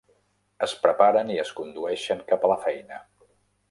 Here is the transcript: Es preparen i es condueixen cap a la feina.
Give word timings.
Es 0.67 0.73
preparen 0.85 1.31
i 1.35 1.37
es 1.43 1.53
condueixen 1.61 2.27
cap 2.35 2.49
a 2.51 2.55
la 2.57 2.61
feina. 2.69 3.03